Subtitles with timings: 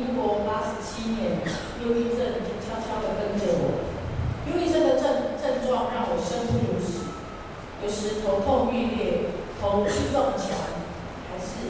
[0.00, 1.44] 民国八十七年，
[1.84, 3.84] 忧郁症就悄悄地跟着我。
[4.48, 7.12] 忧郁症的症症状让我生不如死，
[7.84, 9.28] 有时头痛欲裂，
[9.60, 10.56] 头撞墙，
[11.28, 11.68] 还是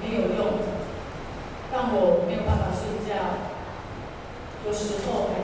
[0.00, 0.56] 没有用，
[1.70, 3.12] 让我没有办法睡觉。
[4.64, 5.43] 有时候还。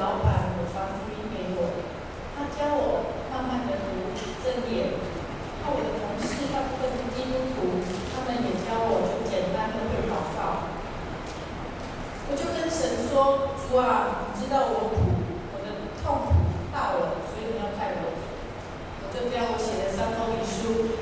[0.00, 1.84] 老板有发福音给我，
[2.32, 4.96] 他教我慢慢的读正念。
[5.60, 10.72] 那我的同事大部分是基督徒，他们也教我就简单的会祷告。
[12.32, 15.20] 我就跟神说：“主啊，你知道我苦，
[15.52, 16.32] 我的痛苦
[16.72, 18.16] 到了，所以你要害我。”
[19.04, 20.99] 我就这样，我写了三封遗书。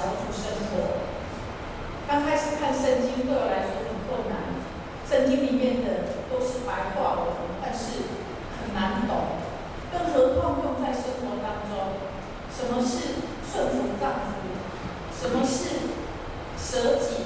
[0.00, 1.04] 小组生活
[2.08, 4.56] 刚开始看圣经对我来说很困难
[5.04, 8.08] 圣经里面的都是白话文但是
[8.56, 9.36] 很难懂
[9.92, 12.10] 更何况用在生活当中。
[12.60, 14.52] 什么是顺从丈夫
[15.16, 15.88] 什么是
[16.58, 17.19] 舍己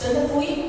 [0.00, 0.59] 真的不易。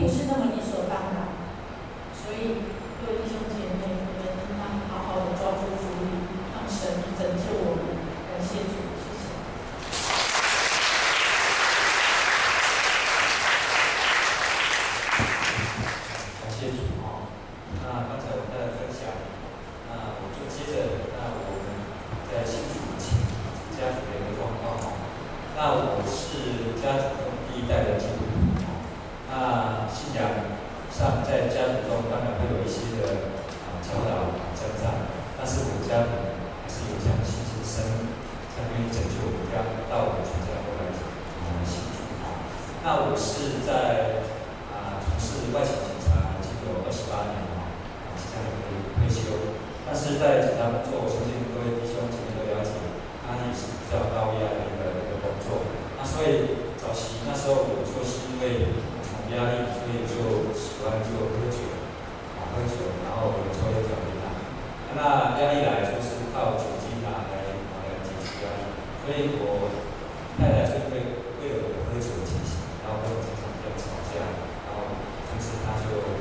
[70.41, 70.97] 太太就会
[71.37, 74.25] 为了喝酒的情形，然后经常要吵架，
[74.65, 74.89] 然后
[75.29, 76.17] 就是他就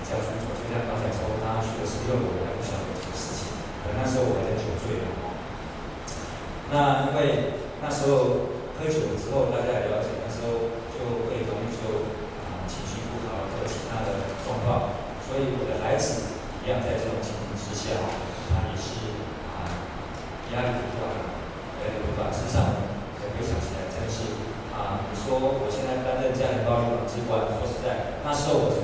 [0.00, 3.52] 比较冲动，就像刚才说，他去的时候我还不晓得这个事情，
[3.84, 5.12] 可那时候我还在酒醉呢。
[6.72, 8.48] 那因为那时候
[8.80, 12.16] 喝酒了之后大家了解，那时候就会容易就
[12.48, 14.96] 啊情绪不好或其他的状况，
[15.28, 16.32] 所以我的孩子
[16.64, 17.92] 一样在这种情况之下，
[18.48, 19.12] 他也是
[19.52, 19.68] 啊
[20.56, 20.93] 压力。
[28.34, 28.83] passou.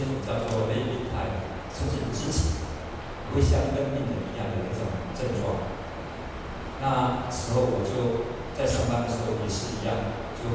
[0.00, 2.64] 会出现叫做类病态，甚至你自己
[3.34, 5.68] 会像跟病人一样的那种症状。
[6.80, 8.24] 那时候我就
[8.56, 10.48] 在上班的时候也是一样，就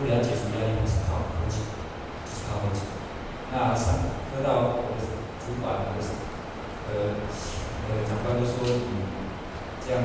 [0.00, 1.60] 不了解除压力，还是靠喝酒，
[2.24, 2.80] 就是靠喝酒。
[3.52, 4.00] 那上
[4.32, 5.04] 喝到我的
[5.44, 6.00] 主管，我的
[6.88, 7.20] 呃
[7.92, 9.04] 呃长官都说你
[9.84, 10.00] 这样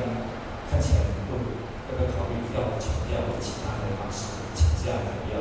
[0.68, 1.40] 看起来很弱，
[1.88, 5.40] 要不要考虑调请调其他的方式请假不要？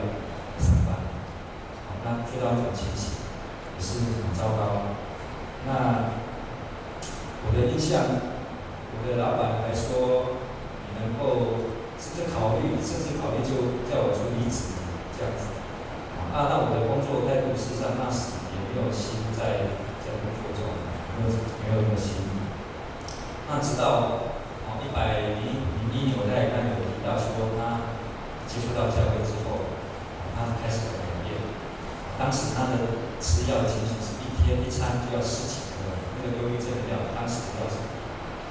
[0.55, 1.04] 上班，
[2.05, 3.17] 那接到一种情形，
[3.73, 4.93] 也是很糟糕。
[5.65, 6.13] 那
[7.41, 8.05] 我的印象，
[8.93, 10.37] 我的老板还说，
[10.85, 11.65] 你能够
[11.97, 14.77] 甚至考虑，甚至考虑就叫我做离职
[15.17, 15.49] 这样子。
[16.29, 19.73] 啊，那我的工作态度，事实上那时也没有心在
[20.05, 20.61] 在工作中，
[21.17, 22.21] 没有没有那个心。
[23.49, 24.29] 那直到
[24.69, 27.97] 哦一百零零一年，我在刚有提到说他
[28.45, 29.73] 接触到教会之后。
[30.35, 30.91] 他开始，
[32.15, 35.84] 当时他的吃药的情形是一天一餐就要十几颗，
[36.15, 37.75] 那个忧郁症的药，当时的药是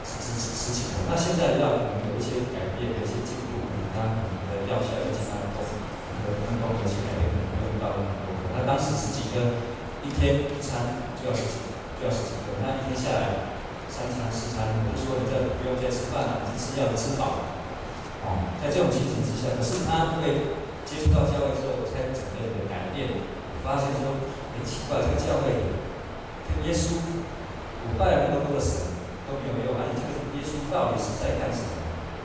[0.05, 1.09] 是十十几颗。
[1.09, 3.65] 那现在的药可能有一些改变，有一些进步，
[3.97, 5.75] 他可能的药效有其他的功能，
[6.21, 8.37] 可能功能有些改变，可能用到很多。
[8.53, 9.65] 那当时十几颗，
[10.05, 11.65] 一天一餐就要十几，
[11.97, 12.61] 就要十几颗。
[12.61, 13.57] 那一天下来，
[13.89, 17.41] 三餐四餐，不说你在不用再吃饭了，只吃药吃饱了。
[18.29, 20.61] 哦，在这种情形之下，可是他会。
[20.85, 23.09] 接触到教会之后，我才整个的改变。
[23.65, 24.21] 我发现说，
[24.53, 25.49] 很奇怪，这个教会
[26.53, 28.93] 跟耶稣，我拜了那么多的神
[29.25, 31.73] 都没有用，而且这个耶稣到底是在干什么？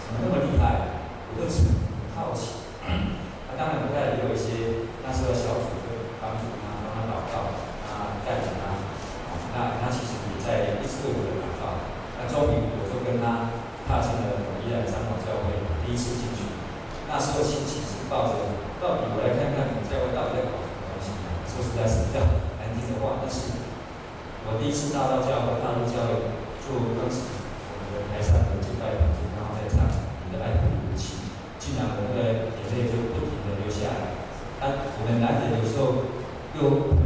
[0.04, 1.00] 怎么那么厉害？
[1.32, 1.80] 我就很
[2.12, 2.60] 好奇。
[3.48, 7.56] 他 当然，我带也有一些那时候小组会帮助他，帮他祷告，
[7.88, 8.76] 他带领他。
[9.56, 11.88] 那他其实也在一直为我的祷告。
[12.20, 13.56] 那终于，我就跟他
[13.88, 15.56] 踏进了宜兰长老教会，
[15.88, 16.44] 第一次进去。
[17.08, 18.44] 那时候心情是抱着，
[18.84, 21.16] 到底我来看看你教会到底在搞什么东西？
[21.50, 22.22] 说实在是比较
[22.62, 23.50] 难听的话，但是
[24.46, 26.30] 我第一次到到教会，大陆教会，
[26.62, 27.26] 就当时
[27.66, 29.90] 我们的台上的敬拜团，然后在唱
[30.30, 34.22] 你的爱不离不弃，竟然我们的眼泪就不停的流下来。
[34.62, 36.14] 啊，我们男人有时候
[36.54, 37.02] 又很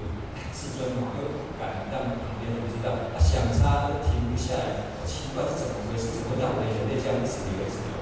[0.00, 0.02] 有
[0.48, 6.08] 自尊嘛，又不敢让旁边人知道，啊，想擦都停不下来，好奇怪是怎么回事？
[6.16, 7.92] 怎么让我的眼泪这样子流一直流？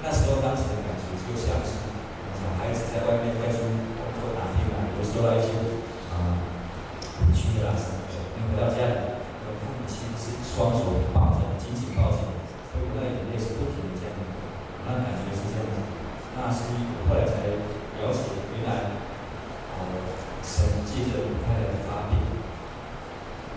[0.00, 1.10] 那时候当时的感觉。
[1.30, 1.78] 就像是
[2.34, 5.78] 小孩子在外面外出工作打拼啊，有受到一些
[6.10, 6.42] 啊
[7.22, 9.14] 委屈啊什么的，你回到家里，
[9.62, 12.18] 父母亲是双手抱着，紧紧抱着，
[12.74, 14.18] 所以那眼泪是不停的这样，
[14.90, 15.78] 那感觉是这样子。
[16.34, 18.90] 那是我后来才了解，原来
[19.70, 19.86] 啊
[20.42, 22.18] 神借着我太太的发病，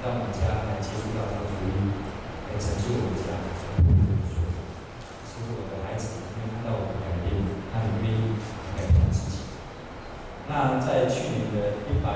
[0.05, 1.89] 让我们家来接触到这个福音，
[2.53, 3.33] 来拯救我们家，
[5.25, 7.01] 是不是我的孩子没有看到我的。
[7.73, 8.37] 他很愿意
[8.77, 9.37] 改变自己。
[10.47, 11.42] 那在去年
[11.89, 12.09] 一百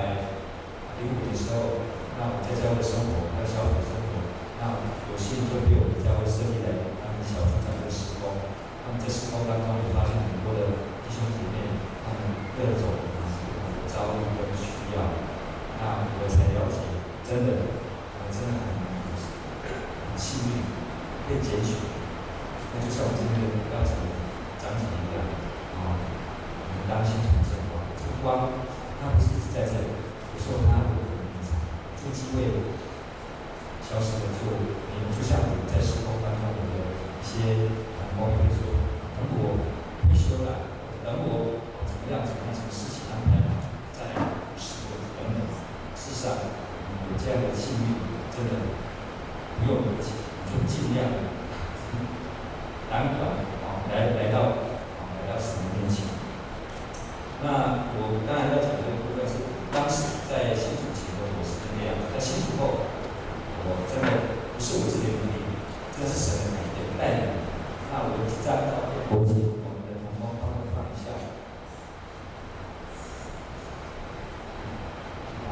[0.99, 1.85] 零五的时候，
[2.17, 3.86] 那我在教会生活，还有小组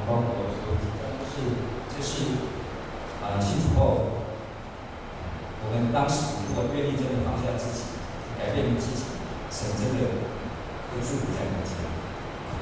[0.05, 0.77] 包括说
[1.25, 1.41] 是
[1.89, 2.37] 就是
[3.25, 4.21] 啊，清楚后，
[5.65, 7.97] 我们当时如果愿意真的放下自己，
[8.37, 9.01] 改变自己，
[9.49, 10.21] 是真的
[10.93, 11.73] 会祝不在你己，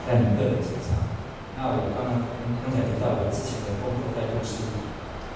[0.08, 1.04] 在你个人身上。
[1.60, 2.24] 那我刚刚
[2.64, 4.64] 刚才提到我之前的工作在公司，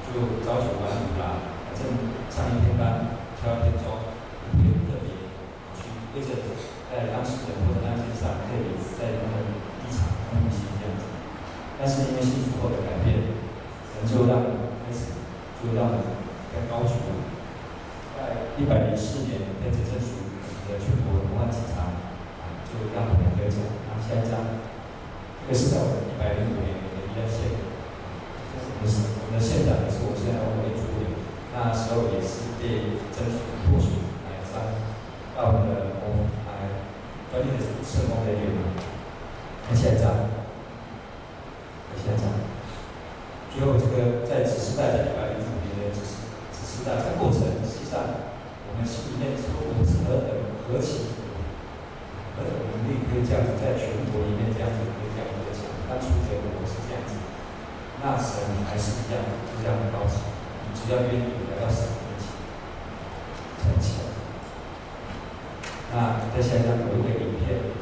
[0.07, 1.91] 就朝九晚五啦，反正
[2.31, 4.15] 上一天班，挑一天钟，
[4.55, 5.27] 不会特别
[5.75, 6.39] 去为着
[6.87, 11.16] 在当时的或者那天上，特别在他们地产公司这样子。
[11.77, 13.21] 但是因为性生后的改变
[13.93, 15.13] 我就让我开始
[15.61, 16.01] 就让我
[16.49, 17.21] 更高处
[18.17, 21.93] 在一百零四年变成正处理我们的全国文化警察
[22.41, 24.57] 啊就让我们在这里拿下一张
[25.45, 27.53] 这个是在我们一百零五年的一个医疗线
[28.49, 31.13] 开始的时我们的县长也是我现在的文联主理
[31.53, 34.81] 那时候也是被政府部署来参
[35.37, 36.41] 到我们的我们平
[37.29, 38.73] 专业的社工人员嘛
[39.69, 40.26] 他现在
[65.93, 67.76] 啊再想想我们的影片。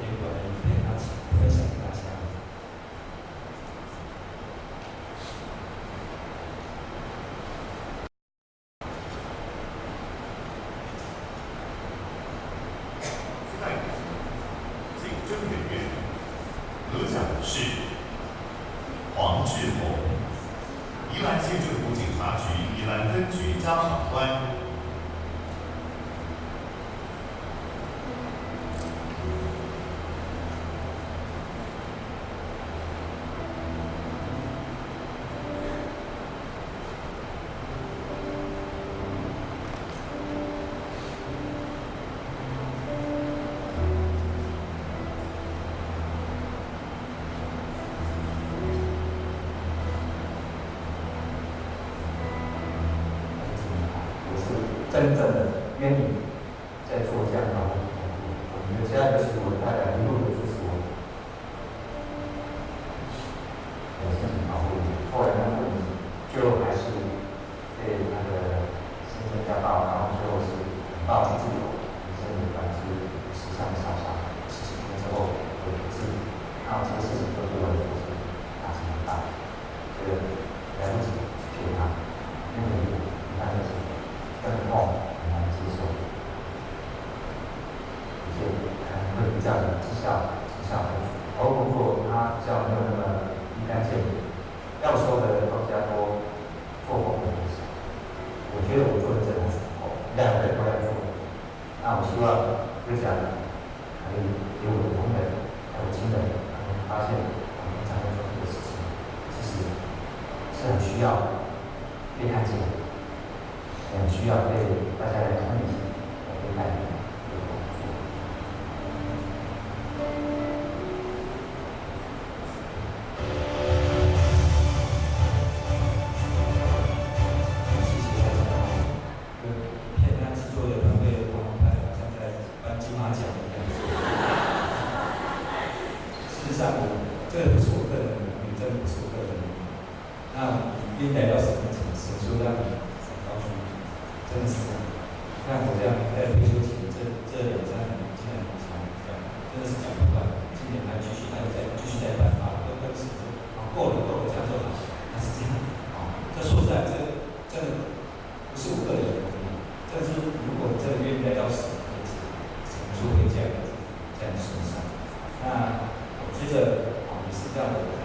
[54.95, 55.44] 真的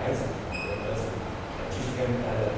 [0.05, 0.19] عايز
[1.71, 2.50] تركيز جامد على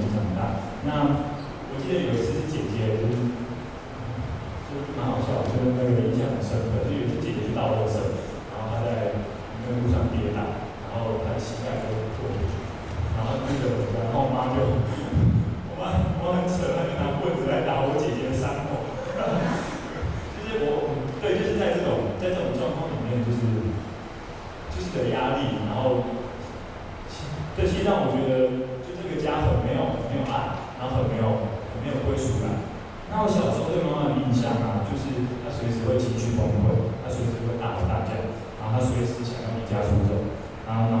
[0.00, 0.64] 影响很大。
[0.88, 1.20] 那
[1.70, 6.88] 我记得有一次是姐姐，就就蛮好笑，就是那个印象很深刻。
[6.88, 8.16] 就有一次姐姐去打我手，
[8.50, 9.20] 然后她在
[9.62, 10.40] 跟路上跌倒，
[10.88, 12.40] 然后她膝盖都破了，
[13.14, 14.64] 然后那个，然后我妈就，
[15.68, 18.88] 我妈我很扯，她就拿棍子来打我姐姐的伤口。
[20.32, 23.38] 就是我，对，就是在这种在这种状况里面，就是
[24.72, 26.02] 就是的压力，然后，
[27.54, 28.69] 对，其实让我觉得。
[29.22, 32.64] 家很没有没有爱，然后很没有很没有归属感。
[33.12, 38.16] 那我小时候对妈妈的印象啊，就是她随时会情绪崩溃，她随时会大吼大叫，
[38.60, 40.32] 然后她随时想要离家出走，
[40.66, 40.99] 然后呢？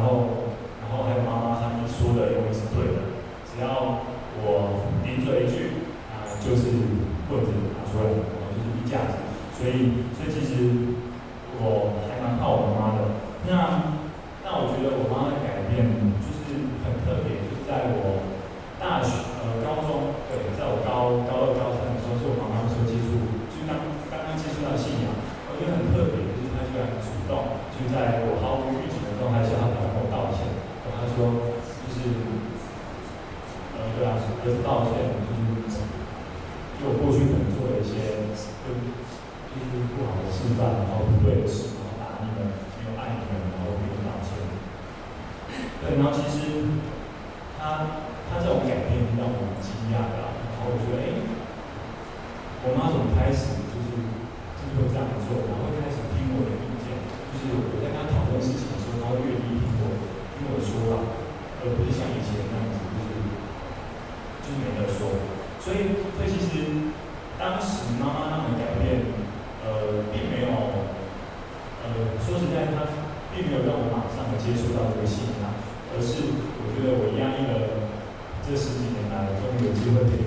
[45.98, 46.68] 然后其实
[47.58, 51.10] 他他这种改变让我很惊讶的，然后我觉得哎、
[52.62, 53.88] 我妈怎么开始就是
[54.54, 56.94] 就是会这样做，然后会开始听我的意见，
[57.32, 59.98] 就是我在跟他讨论事情的时候，他会愿意听我
[60.38, 61.10] 听我说话，
[61.60, 63.10] 而不是像以前那样子就是
[64.46, 65.26] 就没得说，
[65.58, 66.94] 所以所以其实
[67.40, 69.10] 当时妈妈那我改变，
[69.66, 70.48] 呃，并没有
[71.82, 72.86] 呃说实在，他
[73.34, 75.29] 并没有让我马上接触到这个信。
[76.00, 77.92] 可是我觉得我压抑了
[78.40, 80.24] 这十几年来终于有机会可以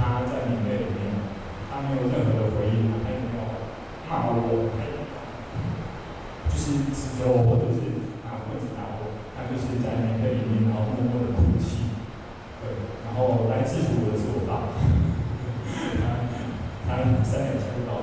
[0.00, 1.12] 他在你的里面，
[1.68, 3.44] 他没有任何的回应，他也没有
[4.08, 4.96] 骂我，他也
[6.48, 11.92] 就是指责我，或者是啊，我子打我，他就是在你的里面，然后默默的哭泣。
[12.64, 12.72] 对，
[13.04, 14.72] 然后来制属我的是我爸，
[16.00, 16.24] 他
[16.88, 18.00] 他三秒前就到。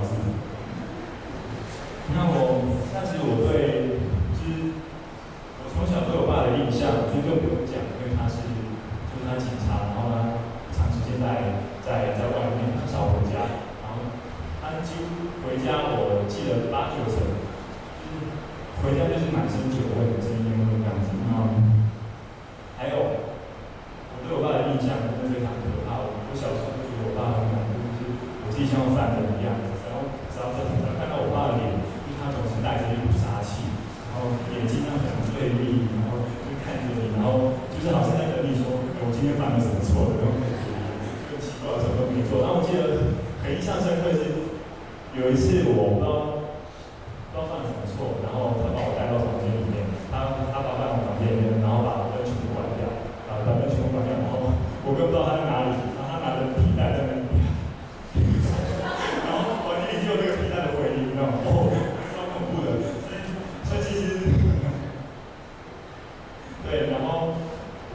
[66.68, 67.40] 对然后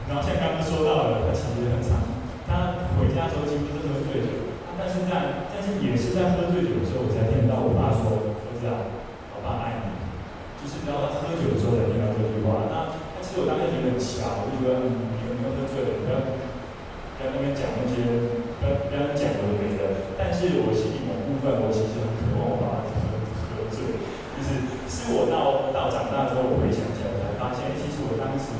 [0.08, 2.00] 然后像刚刚说到的他其实很惨
[2.48, 8.88] 他回家的时候几乎都是喝醉酒但是在但是也是在喝醉酒的时候我才听得到我爸说我知道
[9.36, 10.00] 我爸爱你
[10.56, 15.84] 就是你知道他喝酒的时候才听到这句话那那其实我当时也很巧我就觉得你喝醉。
[15.84, 18.08] 了不要不要那边讲那些
[18.56, 19.84] 不要不要讲我的没字
[20.16, 23.20] 但是我心里某部分我其实很渴望我爸喝
[23.52, 24.00] 喝醉
[24.32, 27.01] 就是是我到到长大之后回想起
[27.42, 28.54] 发现，其实我当时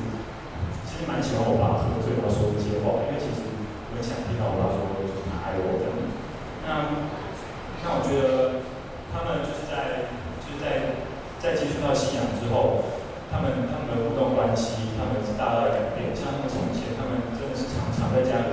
[0.83, 3.47] 其实蛮喜欢我爸喝醉后说一些话，因为其实
[3.95, 5.95] 我想听到我爸说就是他爱我这样。
[6.66, 7.07] 那
[7.87, 8.66] 那我觉得
[9.14, 10.11] 他们就是在
[10.42, 10.99] 就是在
[11.38, 12.90] 在接触到信仰之后，
[13.31, 16.11] 他们他们的互动关系，他们是大大的改变。
[16.11, 18.52] 像他们从前，他们真的是常常在家里。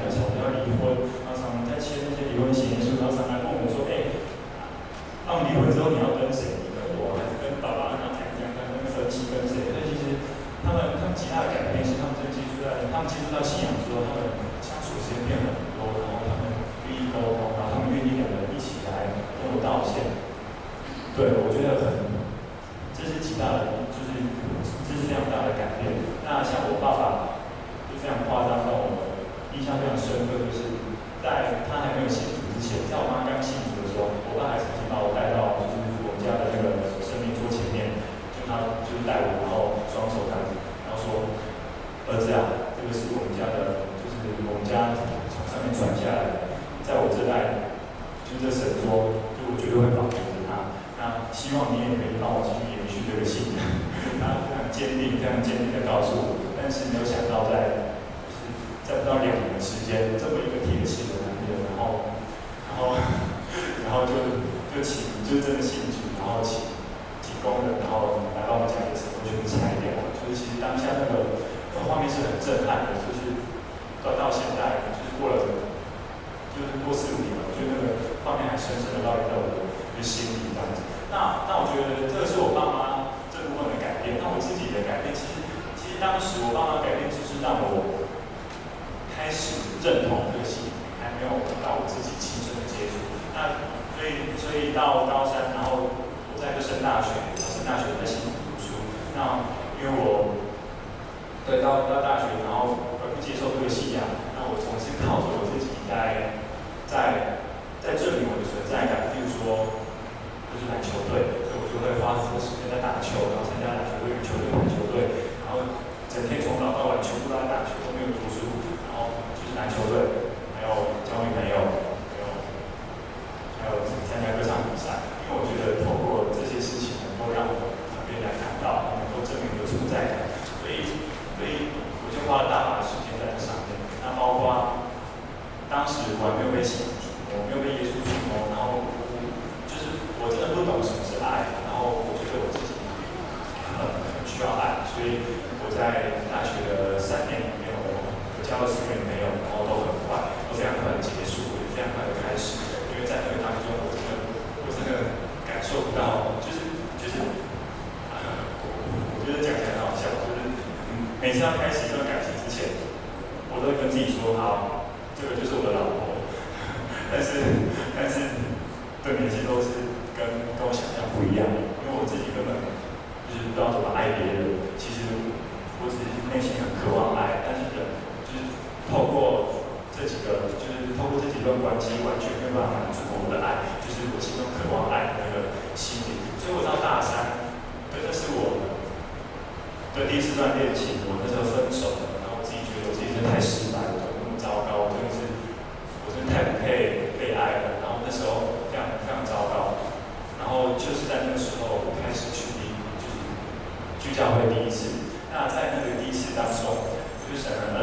[207.39, 207.78] 才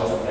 [0.00, 0.29] Chao.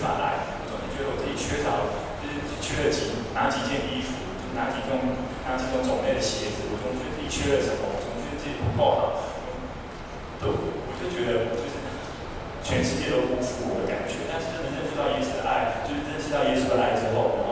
[0.00, 1.92] 法爱，我总觉得我自己缺少，
[2.22, 5.16] 就是缺了几哪几件衣服，就哪几种
[5.46, 9.00] 哪几种种类的鞋子，我总觉得自己缺了什么，我总觉得自己不够好，
[10.42, 11.78] 都我就觉得就是
[12.62, 14.26] 全世界都辜负我的感觉。
[14.26, 17.45] 但是真的认识到耶稣的爱，就是认识到耶稣的爱之后。